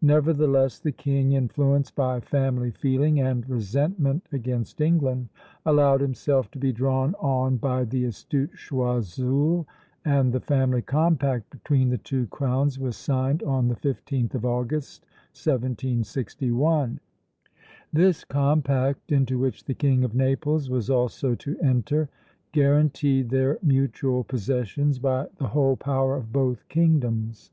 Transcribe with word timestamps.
Nevertheless, 0.00 0.78
the 0.78 0.92
king, 0.92 1.32
influenced 1.34 1.94
by 1.94 2.18
family 2.18 2.70
feeling 2.70 3.20
and 3.20 3.46
resentment 3.46 4.26
against 4.32 4.80
England, 4.80 5.28
allowed 5.66 6.00
himself 6.00 6.50
to 6.52 6.58
be 6.58 6.72
drawn 6.72 7.14
on 7.16 7.58
by 7.58 7.84
the 7.84 8.06
astute 8.06 8.54
Choiseul, 8.54 9.66
and 10.02 10.32
the 10.32 10.40
Family 10.40 10.80
Compact 10.80 11.50
between 11.50 11.90
the 11.90 11.98
two 11.98 12.26
crowns 12.28 12.78
was 12.78 12.96
signed 12.96 13.42
on 13.42 13.68
the 13.68 13.74
15th 13.76 14.32
of 14.32 14.46
August, 14.46 15.02
1761. 15.34 16.98
This 17.92 18.24
compact, 18.24 19.12
into 19.12 19.38
which 19.38 19.64
the 19.66 19.74
King 19.74 20.02
of 20.02 20.14
Naples 20.14 20.70
was 20.70 20.88
also 20.88 21.34
to 21.34 21.58
enter, 21.60 22.08
guaranteed 22.52 23.28
their 23.28 23.58
mutual 23.62 24.24
possessions 24.24 24.98
by 24.98 25.26
the 25.36 25.48
whole 25.48 25.76
power 25.76 26.16
of 26.16 26.32
both 26.32 26.66
kingdoms. 26.70 27.50